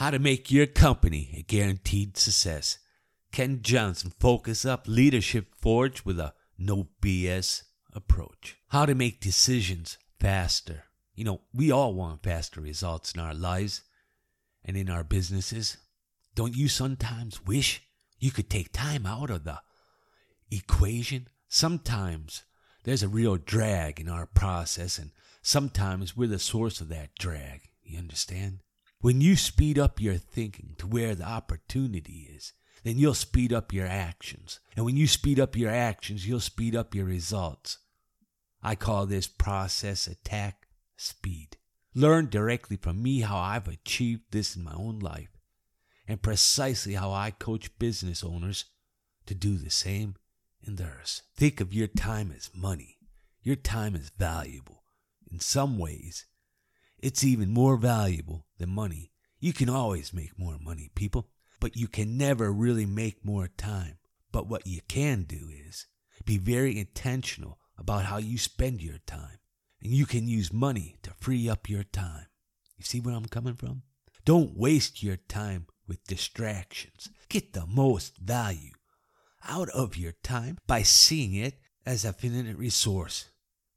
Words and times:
How 0.00 0.10
to 0.10 0.18
make 0.18 0.50
your 0.50 0.64
company 0.66 1.34
a 1.36 1.42
guaranteed 1.42 2.16
success. 2.16 2.78
Ken 3.32 3.58
Johnson 3.60 4.14
Focus 4.18 4.64
Up 4.64 4.88
Leadership 4.88 5.48
Forge 5.58 6.06
with 6.06 6.18
a 6.18 6.32
no 6.56 6.88
BS 7.02 7.64
approach. 7.92 8.56
How 8.68 8.86
to 8.86 8.94
make 8.94 9.20
decisions 9.20 9.98
faster. 10.18 10.84
You 11.14 11.24
know, 11.24 11.42
we 11.52 11.70
all 11.70 11.92
want 11.92 12.22
faster 12.22 12.62
results 12.62 13.12
in 13.12 13.20
our 13.20 13.34
lives 13.34 13.82
and 14.64 14.74
in 14.74 14.88
our 14.88 15.04
businesses. 15.04 15.76
Don't 16.34 16.56
you 16.56 16.66
sometimes 16.66 17.44
wish 17.44 17.82
you 18.18 18.30
could 18.30 18.48
take 18.48 18.72
time 18.72 19.04
out 19.04 19.28
of 19.28 19.44
the 19.44 19.60
equation? 20.50 21.28
Sometimes 21.46 22.44
there's 22.84 23.02
a 23.02 23.08
real 23.08 23.36
drag 23.36 24.00
in 24.00 24.08
our 24.08 24.24
process, 24.24 24.98
and 24.98 25.10
sometimes 25.42 26.16
we're 26.16 26.26
the 26.26 26.38
source 26.38 26.80
of 26.80 26.88
that 26.88 27.10
drag. 27.18 27.68
You 27.82 27.98
understand? 27.98 28.60
When 29.02 29.22
you 29.22 29.34
speed 29.34 29.78
up 29.78 29.98
your 29.98 30.16
thinking 30.16 30.74
to 30.76 30.86
where 30.86 31.14
the 31.14 31.24
opportunity 31.24 32.28
is, 32.34 32.52
then 32.84 32.98
you'll 32.98 33.14
speed 33.14 33.50
up 33.50 33.72
your 33.72 33.86
actions. 33.86 34.60
And 34.76 34.84
when 34.84 34.94
you 34.94 35.06
speed 35.06 35.40
up 35.40 35.56
your 35.56 35.70
actions, 35.70 36.28
you'll 36.28 36.40
speed 36.40 36.76
up 36.76 36.94
your 36.94 37.06
results. 37.06 37.78
I 38.62 38.74
call 38.74 39.06
this 39.06 39.26
process 39.26 40.06
attack 40.06 40.66
speed. 40.98 41.56
Learn 41.94 42.28
directly 42.28 42.76
from 42.76 43.02
me 43.02 43.20
how 43.20 43.38
I've 43.38 43.68
achieved 43.68 44.24
this 44.32 44.54
in 44.54 44.64
my 44.64 44.74
own 44.74 44.98
life 44.98 45.34
and 46.06 46.20
precisely 46.20 46.92
how 46.92 47.10
I 47.10 47.30
coach 47.30 47.78
business 47.78 48.22
owners 48.22 48.66
to 49.24 49.34
do 49.34 49.56
the 49.56 49.70
same 49.70 50.16
in 50.62 50.76
theirs. 50.76 51.22
Think 51.36 51.62
of 51.62 51.72
your 51.72 51.86
time 51.86 52.34
as 52.36 52.50
money. 52.54 52.98
Your 53.42 53.56
time 53.56 53.96
is 53.96 54.10
valuable. 54.10 54.82
In 55.32 55.40
some 55.40 55.78
ways, 55.78 56.26
it's 56.98 57.24
even 57.24 57.48
more 57.48 57.78
valuable 57.78 58.44
than 58.60 58.70
money. 58.70 59.10
You 59.40 59.52
can 59.52 59.68
always 59.68 60.12
make 60.12 60.38
more 60.38 60.58
money, 60.60 60.90
people, 60.94 61.28
but 61.58 61.76
you 61.76 61.88
can 61.88 62.16
never 62.16 62.52
really 62.52 62.86
make 62.86 63.24
more 63.24 63.48
time. 63.48 63.98
But 64.30 64.46
what 64.46 64.66
you 64.66 64.80
can 64.86 65.24
do 65.24 65.48
is 65.50 65.86
be 66.24 66.38
very 66.38 66.78
intentional 66.78 67.58
about 67.76 68.04
how 68.04 68.18
you 68.18 68.38
spend 68.38 68.82
your 68.82 68.98
time. 69.06 69.38
And 69.82 69.92
you 69.92 70.04
can 70.04 70.28
use 70.28 70.52
money 70.52 70.96
to 71.02 71.14
free 71.18 71.48
up 71.48 71.68
your 71.68 71.84
time. 71.84 72.26
You 72.76 72.84
see 72.84 73.00
where 73.00 73.14
I'm 73.14 73.24
coming 73.24 73.54
from? 73.54 73.82
Don't 74.26 74.56
waste 74.56 75.02
your 75.02 75.16
time 75.16 75.66
with 75.88 76.06
distractions. 76.06 77.08
Get 77.30 77.54
the 77.54 77.66
most 77.66 78.18
value 78.18 78.72
out 79.48 79.70
of 79.70 79.96
your 79.96 80.12
time 80.22 80.58
by 80.66 80.82
seeing 80.82 81.34
it 81.34 81.54
as 81.86 82.04
a 82.04 82.12
finite 82.12 82.58
resource 82.58 83.30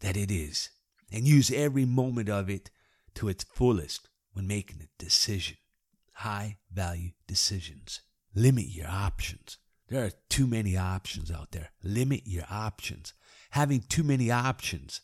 that 0.00 0.16
it 0.16 0.30
is. 0.30 0.70
And 1.12 1.28
use 1.28 1.50
every 1.50 1.84
moment 1.84 2.30
of 2.30 2.48
it 2.48 2.70
to 3.16 3.28
its 3.28 3.44
fullest 3.44 4.08
when 4.32 4.46
making 4.46 4.80
a 4.82 5.02
decision. 5.02 5.56
High 6.12 6.58
value 6.72 7.10
decisions. 7.26 8.00
Limit 8.34 8.66
your 8.68 8.88
options. 8.88 9.58
There 9.88 10.04
are 10.04 10.12
too 10.28 10.46
many 10.46 10.76
options 10.76 11.30
out 11.30 11.50
there. 11.50 11.70
Limit 11.82 12.22
your 12.24 12.44
options. 12.50 13.12
Having 13.50 13.84
too 13.88 14.04
many 14.04 14.30
options 14.30 15.00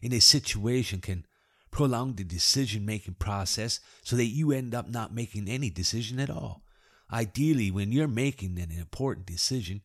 in 0.00 0.12
a 0.12 0.20
situation 0.20 1.00
can 1.00 1.26
prolong 1.70 2.14
the 2.14 2.24
decision 2.24 2.86
making 2.86 3.14
process 3.14 3.80
so 4.02 4.16
that 4.16 4.26
you 4.26 4.52
end 4.52 4.74
up 4.74 4.88
not 4.88 5.14
making 5.14 5.48
any 5.48 5.70
decision 5.70 6.18
at 6.18 6.30
all. 6.30 6.64
Ideally, 7.12 7.70
when 7.70 7.92
you're 7.92 8.08
making 8.08 8.58
an 8.58 8.70
important 8.70 9.26
decision, 9.26 9.82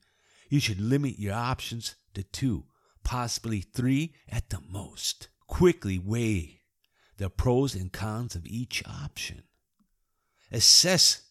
you 0.50 0.60
should 0.60 0.80
limit 0.80 1.20
your 1.20 1.34
options 1.34 1.96
to 2.14 2.24
two, 2.24 2.66
possibly 3.04 3.62
three 3.62 4.14
at 4.30 4.50
the 4.50 4.62
most. 4.70 5.28
Quickly 5.48 6.00
weigh 6.00 6.57
the 7.18 7.30
pros 7.30 7.76
and 7.76 7.92
cons 7.92 8.36
of 8.36 8.46
each 8.46 8.84
option. 8.86 9.44
Assess 10.52 11.24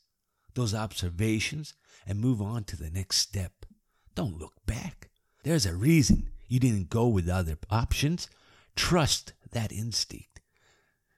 those 0.54 0.74
observations 0.74 1.74
and 2.06 2.20
move 2.20 2.42
on 2.42 2.64
to 2.64 2.76
the 2.76 2.90
next 2.90 3.18
step. 3.18 3.66
Don't 4.14 4.38
look 4.38 4.54
back. 4.66 5.10
There's 5.44 5.66
a 5.66 5.74
reason 5.74 6.30
you 6.48 6.60
didn't 6.60 6.90
go 6.90 7.06
with 7.06 7.28
other 7.28 7.58
options. 7.70 8.28
Trust 8.74 9.32
that 9.52 9.72
instinct. 9.72 10.40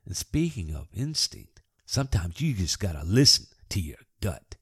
And 0.05 0.17
speaking 0.17 0.75
of 0.75 0.89
instinct, 0.95 1.61
sometimes 1.87 2.41
you 2.41 2.55
just 2.55 2.81
gotta 2.81 3.05
listen 3.05 3.47
to 3.71 3.81
your 3.81 3.99
gut. 4.21 4.57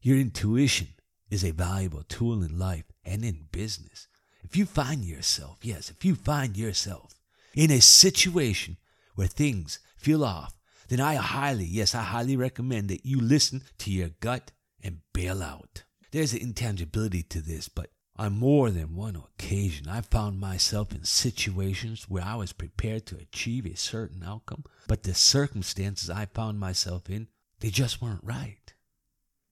Your 0.00 0.18
intuition 0.18 0.88
is 1.30 1.44
a 1.44 1.52
valuable 1.52 2.02
tool 2.02 2.42
in 2.42 2.58
life 2.58 2.84
and 3.04 3.24
in 3.24 3.46
business. 3.52 4.08
If 4.42 4.56
you 4.56 4.66
find 4.66 5.04
yourself, 5.04 5.58
yes, 5.62 5.90
if 5.90 6.04
you 6.04 6.14
find 6.14 6.56
yourself 6.56 7.14
in 7.54 7.70
a 7.70 7.80
situation 7.80 8.76
where 9.14 9.28
things 9.28 9.78
feel 9.96 10.24
off, 10.24 10.54
then 10.88 11.00
I 11.00 11.14
highly, 11.14 11.64
yes, 11.64 11.94
I 11.94 12.02
highly 12.02 12.36
recommend 12.36 12.88
that 12.88 13.06
you 13.06 13.20
listen 13.20 13.62
to 13.78 13.90
your 13.90 14.10
gut 14.20 14.52
and 14.82 14.98
bail 15.12 15.42
out. 15.42 15.84
There's 16.10 16.32
an 16.32 16.40
intangibility 16.40 17.22
to 17.24 17.40
this, 17.40 17.68
but 17.68 17.90
on 18.16 18.38
more 18.38 18.70
than 18.70 18.94
one 18.94 19.16
occasion, 19.16 19.88
I 19.88 20.02
found 20.02 20.38
myself 20.38 20.92
in 20.92 21.04
situations 21.04 22.10
where 22.10 22.22
I 22.22 22.34
was 22.34 22.52
prepared 22.52 23.06
to 23.06 23.16
achieve 23.16 23.64
a 23.64 23.74
certain 23.74 24.22
outcome, 24.22 24.64
but 24.86 25.02
the 25.02 25.14
circumstances 25.14 26.10
I 26.10 26.26
found 26.26 26.60
myself 26.60 27.08
in, 27.08 27.28
they 27.60 27.70
just 27.70 28.02
weren't 28.02 28.22
right. 28.22 28.74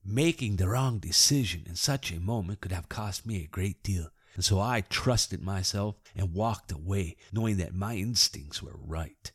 Making 0.05 0.57
the 0.57 0.69
wrong 0.69 0.99
decision 0.99 1.65
in 1.67 1.77
such 1.77 2.13
a 2.13 2.21
moment 2.21 2.61
could 2.61 2.73
have 2.73 2.89
cost 2.89 3.25
me 3.27 3.43
a 3.43 3.47
great 3.47 3.83
deal, 3.83 4.11
and 4.35 4.45
so 4.45 4.61
I 4.61 4.83
trusted 4.83 5.43
myself 5.43 5.97
and 6.15 6.35
walked 6.35 6.71
away, 6.71 7.17
knowing 7.33 7.57
that 7.57 7.75
my 7.75 7.97
instincts 7.97 8.63
were 8.63 8.77
right, 8.77 9.33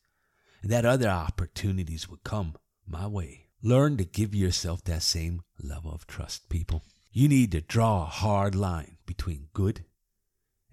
that 0.70 0.86
other 0.86 1.10
opportunities 1.10 2.10
would 2.10 2.24
come 2.24 2.56
my 2.88 3.08
way. 3.08 3.48
Learn 3.62 3.98
to 3.98 4.06
give 4.06 4.36
yourself 4.36 4.84
that 4.84 5.04
same 5.04 5.42
level 5.62 5.92
of 5.92 6.08
trust, 6.08 6.50
people. 6.50 6.84
You 7.12 7.28
need 7.28 7.52
to 7.54 7.62
draw 7.62 8.04
a 8.04 8.06
hard 8.06 8.56
line 8.56 8.98
between 9.06 9.48
good 9.54 9.86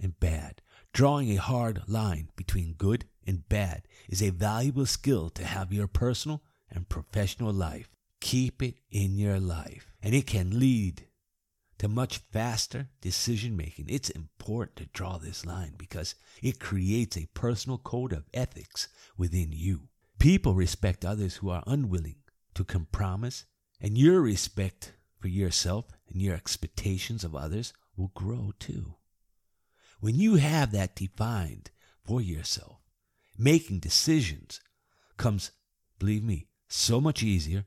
and 0.01 0.19
bad. 0.19 0.61
Drawing 0.93 1.31
a 1.31 1.37
hard 1.37 1.83
line 1.87 2.29
between 2.37 2.75
good 2.75 3.07
and 3.27 3.49
bad 3.49 3.87
is 4.09 4.23
a 4.23 4.31
valuable 4.31 4.87
skill 4.87 5.31
to 5.31 5.45
have 5.45 5.73
your 5.73 5.87
personal 5.87 6.43
and 6.71 6.89
professional 6.89 7.53
life. 7.53 7.89
Keep 8.21 8.63
it 8.63 8.75
in 8.91 9.17
your 9.17 9.41
life, 9.41 9.93
and 10.03 10.15
it 10.15 10.27
can 10.27 10.59
lead 10.59 11.07
to 11.83 11.89
much 11.89 12.19
faster 12.31 12.87
decision 13.01 13.57
making. 13.57 13.87
It's 13.89 14.09
important 14.11 14.77
to 14.77 14.87
draw 14.93 15.19
this 15.19 15.45
line 15.45 15.75
because 15.77 16.15
it 16.41 16.61
creates 16.61 17.17
a 17.17 17.27
personal 17.35 17.77
code 17.77 18.13
of 18.13 18.29
ethics 18.33 18.87
within 19.19 19.49
you. 19.51 19.89
People 20.21 20.55
respect 20.55 21.05
others 21.05 21.35
who 21.35 21.51
are 21.51 21.65
unwilling 21.67 22.23
to 22.55 22.63
compromise, 22.63 23.47
and 23.81 23.99
your 23.99 24.21
respect 24.21 24.93
for 25.19 25.27
yourself 25.27 25.87
and 26.09 26.23
your 26.23 26.37
expectations 26.37 27.25
of 27.25 27.35
others 27.35 27.73
will 27.97 28.13
grow 28.15 28.53
too. 28.61 28.95
When 29.99 30.15
you 30.15 30.37
have 30.37 30.71
that 30.71 30.95
defined 30.95 31.73
for 32.05 32.21
yourself, 32.21 32.79
making 33.37 33.81
decisions 33.81 34.61
comes, 35.17 35.51
believe 35.99 36.23
me, 36.23 36.47
so 36.69 37.01
much 37.01 37.25
easier 37.25 37.65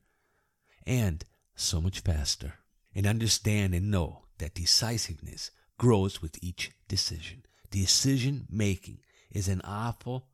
and 0.87 1.25
so 1.53 1.81
much 1.81 1.99
faster. 1.99 2.53
And 2.95 3.05
understand 3.05 3.75
and 3.75 3.91
know 3.91 4.23
that 4.37 4.55
decisiveness 4.55 5.51
grows 5.77 6.21
with 6.21 6.41
each 6.41 6.71
decision. 6.87 7.43
Decision 7.69 8.47
making 8.49 8.99
is 9.29 9.49
an 9.49 9.61
awful 9.65 10.27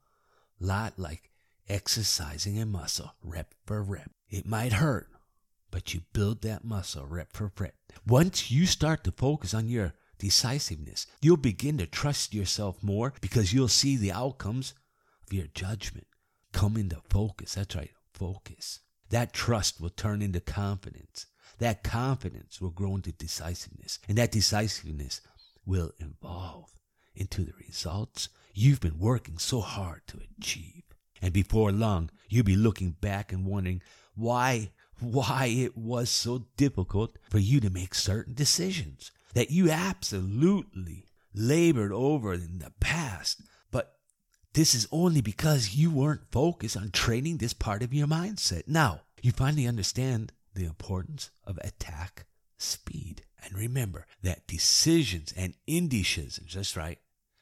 lot 0.59 0.93
like 0.97 1.31
exercising 1.67 2.61
a 2.61 2.65
muscle 2.65 3.15
rep 3.23 3.55
for 3.65 3.81
rep. 3.81 4.11
It 4.29 4.45
might 4.45 4.73
hurt, 4.73 5.07
but 5.71 5.93
you 5.93 6.01
build 6.13 6.41
that 6.43 6.63
muscle 6.63 7.07
rep 7.07 7.33
for 7.33 7.51
rep. 7.57 7.73
Once 8.05 8.51
you 8.51 8.65
start 8.65 9.03
to 9.05 9.11
focus 9.11 9.53
on 9.53 9.67
your 9.67 9.93
decisiveness, 10.19 11.07
you'll 11.21 11.37
begin 11.37 11.79
to 11.79 11.87
trust 11.87 12.33
yourself 12.33 12.83
more 12.83 13.13
because 13.21 13.53
you'll 13.53 13.67
see 13.67 13.97
the 13.97 14.11
outcomes 14.11 14.73
of 15.25 15.33
your 15.33 15.47
judgment 15.47 16.05
come 16.51 16.77
into 16.77 17.01
focus. 17.09 17.55
That's 17.55 17.75
right, 17.75 17.91
focus. 18.13 18.81
That 19.09 19.33
trust 19.33 19.81
will 19.81 19.89
turn 19.89 20.21
into 20.21 20.39
confidence. 20.39 21.25
That 21.59 21.83
confidence 21.83 22.59
will 22.59 22.69
grow 22.69 22.95
into 22.95 23.11
decisiveness. 23.11 23.99
And 24.07 24.17
that 24.17 24.31
decisiveness 24.31 25.21
will 25.65 25.91
evolve 25.99 26.69
into 27.15 27.43
the 27.43 27.53
results 27.65 28.29
you've 28.53 28.81
been 28.81 28.99
working 28.99 29.37
so 29.37 29.61
hard 29.61 30.01
to 30.07 30.19
achieve. 30.39 30.83
And 31.21 31.33
before 31.33 31.71
long, 31.71 32.09
you'll 32.29 32.43
be 32.43 32.55
looking 32.55 32.91
back 32.91 33.31
and 33.31 33.45
wondering 33.45 33.81
why 34.15 34.71
why 34.99 35.47
it 35.47 35.75
was 35.75 36.11
so 36.11 36.45
difficult 36.57 37.17
for 37.27 37.39
you 37.39 37.59
to 37.59 37.71
make 37.71 37.95
certain 37.95 38.35
decisions 38.35 39.11
that 39.33 39.49
you 39.49 39.71
absolutely 39.71 41.07
labored 41.33 41.91
over 41.91 42.33
in 42.33 42.59
the 42.59 42.71
past. 42.79 43.41
But 43.71 43.95
this 44.53 44.75
is 44.75 44.87
only 44.91 45.21
because 45.21 45.73
you 45.73 45.89
weren't 45.89 46.31
focused 46.31 46.77
on 46.77 46.91
training 46.91 47.37
this 47.37 47.53
part 47.53 47.81
of 47.81 47.95
your 47.95 48.05
mindset. 48.05 48.67
Now, 48.67 49.01
you 49.23 49.31
finally 49.31 49.65
understand 49.65 50.33
the 50.53 50.65
importance 50.65 51.31
of 51.45 51.57
attack 51.63 52.25
speed. 52.57 53.23
And 53.43 53.57
remember 53.57 54.05
that 54.21 54.47
decisions 54.47 55.33
and 55.35 55.55
indecisions, 55.65 56.53
that's 56.53 56.77
right, 56.77 56.99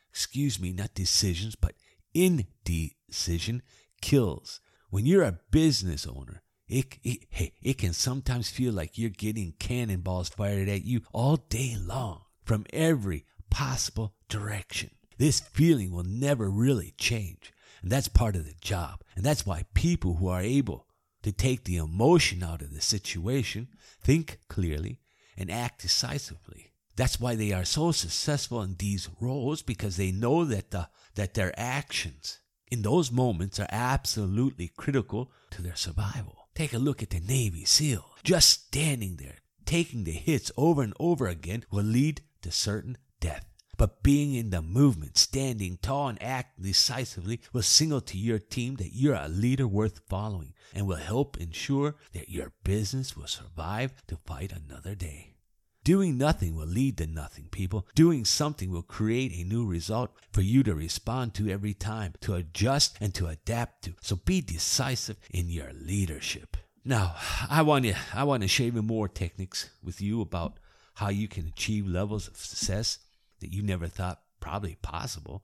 excuse 0.10 0.60
me, 0.60 0.72
not 0.72 0.94
decisions, 0.94 1.56
but 1.56 1.76
indecision 2.14 3.62
kills. 4.02 4.60
When 4.90 5.06
you're 5.06 5.24
a 5.24 5.40
business 5.52 6.08
owner, 6.08 6.42
it, 6.68 6.98
it, 7.04 7.26
hey, 7.30 7.54
it 7.62 7.78
can 7.78 7.94
sometimes 7.94 8.50
feel 8.50 8.74
like 8.74 8.98
you're 8.98 9.10
getting 9.10 9.54
cannonballs 9.60 10.30
fired 10.30 10.70
at 10.70 10.86
you 10.86 11.02
all 11.12 11.38
day 11.38 11.76
long 11.80 12.22
from 12.44 12.66
every 12.72 13.26
possible 13.50 14.14
direction. 14.30 14.92
This 15.18 15.40
feeling 15.40 15.92
will 15.92 16.04
never 16.04 16.50
really 16.50 16.94
change. 16.98 17.52
And 17.82 17.92
that's 17.92 18.08
part 18.08 18.36
of 18.36 18.46
the 18.46 18.56
job. 18.62 19.02
And 19.16 19.26
that's 19.26 19.46
why 19.46 19.66
people 19.74 20.16
who 20.16 20.28
are 20.28 20.42
able 20.42 20.86
to 21.24 21.32
take 21.32 21.64
the 21.64 21.78
emotion 21.78 22.44
out 22.44 22.62
of 22.62 22.74
the 22.74 22.82
situation, 22.82 23.68
think 24.02 24.40
clearly, 24.48 25.00
and 25.38 25.52
act 25.52 25.82
decisively. 25.82 26.74
That's 26.96 27.20
why 27.20 27.36
they 27.36 27.54
are 27.54 27.66
so 27.66 27.92
successful 27.92 28.62
in 28.62 28.76
these 28.78 29.10
roles 29.22 29.62
because 29.62 29.98
they 29.98 30.12
know 30.12 30.44
that 30.46 30.72
the, 30.72 30.90
that 31.16 31.34
their 31.34 31.54
actions 31.58 32.40
in 32.70 32.82
those 32.82 33.12
moments 33.12 33.60
are 33.60 33.68
absolutely 33.72 34.68
critical 34.76 35.32
to 35.52 35.62
their 35.62 35.76
survival. 35.76 36.50
Take 36.56 36.74
a 36.74 36.78
look 36.78 37.02
at 37.02 37.10
the 37.10 37.20
Navy 37.20 37.66
SEAL. 37.66 38.06
Just 38.24 38.50
standing 38.50 39.16
there, 39.16 39.38
taking 39.66 40.04
the 40.04 40.12
hits 40.12 40.52
over 40.58 40.82
and 40.82 40.94
over 41.00 41.28
again 41.28 41.64
will 41.72 41.84
lead 41.84 42.22
to 42.42 42.52
certain 42.52 42.98
death. 43.20 43.46
But 43.80 44.04
being 44.04 44.36
in 44.36 44.50
the 44.50 44.62
movement, 44.62 45.18
standing 45.18 45.78
tall 45.82 46.10
and 46.10 46.22
acting 46.22 46.66
decisively 46.66 47.40
will 47.54 47.62
signal 47.62 48.02
to 48.02 48.18
your 48.18 48.38
team 48.38 48.76
that 48.76 48.94
you're 48.94 49.16
a 49.16 49.30
leader 49.30 49.66
worth 49.66 50.02
following 50.10 50.54
and 50.76 50.86
will 50.86 50.98
help 50.98 51.38
ensure 51.38 51.96
that 52.12 52.28
your 52.28 52.52
business 52.66 53.16
will 53.16 53.28
survive 53.28 53.94
to 54.08 54.18
fight 54.18 54.52
another 54.52 54.96
day. 54.96 55.38
Doing 55.86 56.18
nothing 56.18 56.58
will 56.58 56.68
lead 56.68 56.98
to 56.98 57.08
nothing, 57.08 57.48
people. 57.52 57.88
Doing 57.96 58.26
something 58.26 58.70
will 58.70 58.82
create 58.82 59.32
a 59.32 59.48
new 59.48 59.66
result 59.66 60.12
for 60.34 60.42
you 60.42 60.62
to 60.64 60.76
respond 60.76 61.34
to 61.36 61.50
every 61.50 61.74
time, 61.74 62.16
to 62.20 62.36
adjust 62.36 62.98
and 63.00 63.16
to 63.16 63.28
adapt 63.28 63.86
to. 63.86 63.94
So 64.02 64.18
be 64.18 64.42
decisive 64.42 65.16
in 65.32 65.50
your 65.50 65.72
leadership. 65.74 66.58
Now, 66.84 67.16
I 67.50 67.62
want 67.62 67.86
to 67.86 67.96
I 68.14 68.26
want 68.26 68.44
to 68.44 68.50
share 68.50 68.68
even 68.68 68.88
more 68.88 69.08
techniques 69.08 69.70
with 69.82 70.02
you 70.02 70.20
about 70.20 70.60
how 70.96 71.08
you 71.08 71.30
can 71.30 71.48
achieve 71.48 71.88
levels 71.88 72.28
of 72.28 72.36
success 72.36 73.00
that 73.40 73.54
you 73.54 73.62
never 73.62 73.88
thought 73.88 74.22
probably 74.40 74.78
possible. 74.82 75.44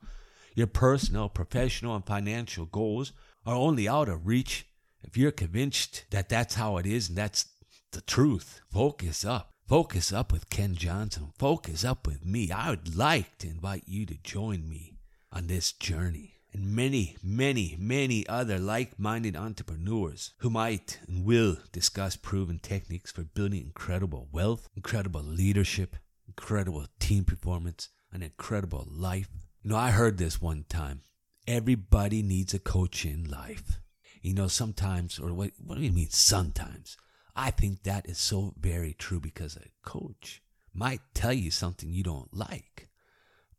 Your 0.55 0.67
personal, 0.67 1.29
professional, 1.29 1.95
and 1.95 2.05
financial 2.05 2.65
goals 2.65 3.11
are 3.45 3.55
only 3.55 3.87
out 3.87 4.09
of 4.09 4.25
reach 4.25 4.67
if 5.03 5.17
you're 5.17 5.31
convinced 5.31 6.05
that 6.11 6.29
that's 6.29 6.55
how 6.55 6.77
it 6.77 6.85
is 6.85 7.09
and 7.09 7.17
that's 7.17 7.47
the 7.91 8.01
truth. 8.01 8.61
Focus 8.71 9.23
up. 9.23 9.51
Focus 9.67 10.13
up 10.13 10.31
with 10.31 10.49
Ken 10.49 10.75
Johnson. 10.75 11.33
Focus 11.37 11.83
up 11.83 12.05
with 12.05 12.25
me. 12.25 12.51
I 12.51 12.69
would 12.69 12.95
like 12.95 13.37
to 13.39 13.47
invite 13.47 13.83
you 13.87 14.05
to 14.05 14.17
join 14.23 14.69
me 14.69 14.99
on 15.31 15.47
this 15.47 15.71
journey 15.71 16.35
and 16.55 16.73
many, 16.73 17.17
many, 17.21 17.75
many 17.77 18.25
other 18.27 18.57
like 18.57 18.97
minded 18.97 19.35
entrepreneurs 19.35 20.33
who 20.37 20.49
might 20.49 20.99
and 21.07 21.25
will 21.25 21.57
discuss 21.73 22.15
proven 22.15 22.59
techniques 22.59 23.11
for 23.11 23.23
building 23.23 23.61
incredible 23.61 24.29
wealth, 24.31 24.69
incredible 24.75 25.21
leadership, 25.21 25.97
incredible 26.37 26.85
team 26.99 27.23
performance, 27.23 27.89
an 28.11 28.21
incredible 28.21 28.87
life. 28.91 29.29
You 29.63 29.71
know, 29.71 29.77
I 29.77 29.91
heard 29.91 30.17
this 30.17 30.41
one 30.41 30.65
time. 30.67 31.01
Everybody 31.47 32.21
needs 32.21 32.53
a 32.53 32.59
coach 32.59 33.05
in 33.05 33.23
life. 33.23 33.79
You 34.21 34.33
know, 34.33 34.47
sometimes, 34.47 35.19
or 35.19 35.33
what, 35.33 35.51
what 35.57 35.77
do 35.77 35.83
you 35.83 35.91
mean 35.91 36.09
sometimes? 36.09 36.97
I 37.35 37.51
think 37.51 37.83
that 37.83 38.09
is 38.09 38.17
so 38.17 38.53
very 38.59 38.93
true 38.93 39.19
because 39.19 39.55
a 39.55 39.69
coach 39.87 40.41
might 40.73 41.01
tell 41.13 41.33
you 41.33 41.51
something 41.51 41.91
you 41.91 42.03
don't 42.03 42.33
like, 42.35 42.89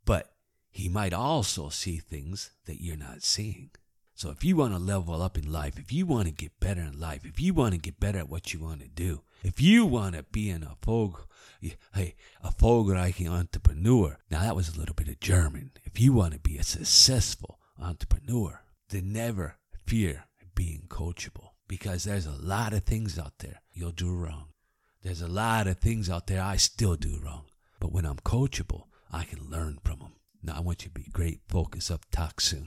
but 0.05 0.33
he 0.71 0.89
might 0.89 1.13
also 1.15 1.69
see 1.69 1.99
things 1.99 2.51
that 2.67 2.83
you're 2.83 2.97
not 2.97 3.23
seeing. 3.23 3.71
So 4.17 4.31
if 4.31 4.43
you 4.43 4.57
want 4.57 4.73
to 4.73 4.79
level 4.79 5.21
up 5.21 5.37
in 5.37 5.53
life, 5.53 5.79
if 5.79 5.93
you 5.93 6.07
want 6.07 6.27
to 6.27 6.33
get 6.33 6.59
better 6.59 6.81
in 6.81 6.99
life, 6.99 7.27
if 7.27 7.39
you 7.39 7.53
want 7.53 7.75
to 7.75 7.79
get 7.79 8.01
better 8.01 8.21
at 8.21 8.31
what 8.31 8.55
you 8.55 8.61
want 8.61 8.81
to 8.81 8.89
do, 8.89 9.21
if 9.43 9.61
you 9.61 9.85
want 9.85 10.15
to 10.15 10.23
be 10.23 10.49
in 10.49 10.63
a 10.63 10.75
Erfolg, 10.75 11.17
hey, 11.95 12.15
erfolgreichen 12.43 13.29
entrepreneur, 13.29 14.17
now 14.31 14.41
that 14.41 14.57
was 14.57 14.75
a 14.75 14.81
little 14.81 14.95
bit 14.95 15.09
of 15.09 15.21
German. 15.21 15.73
If 15.85 16.01
you 16.01 16.15
want 16.15 16.33
to 16.33 16.39
be 16.39 16.57
a 16.57 16.63
successful 16.63 17.59
entrepreneur, 17.79 18.63
then 18.89 19.13
never 19.13 19.59
fear 19.87 20.25
being 20.55 20.87
coachable 20.89 21.51
because 21.69 22.05
there's 22.05 22.25
a 22.25 22.41
lot 22.41 22.73
of 22.73 22.85
things 22.85 23.19
out 23.19 23.35
there 23.41 23.61
you'll 23.75 23.93
do 23.93 24.15
wrong. 24.15 24.47
There's 25.03 25.21
a 25.21 25.29
lot 25.29 25.67
of 25.67 25.79
things 25.79 26.09
out 26.09 26.27
there 26.27 26.43
I 26.43 26.57
still 26.57 26.97
do 26.97 27.21
wrong. 27.23 27.45
But 27.81 27.93
when 27.93 28.07
I'm 28.07 28.17
coachable, 28.17 28.85
I 29.13 29.25
can 29.25 29.51
learn 29.51 29.79
from 29.85 29.99
them. 29.99 30.13
Now 30.43 30.55
I 30.57 30.61
want 30.61 30.85
you 30.85 30.89
to 30.89 30.95
be 30.95 31.11
great. 31.13 31.41
Focus 31.49 31.91
up. 31.91 32.07
Talk 32.11 32.41
soon. 32.41 32.65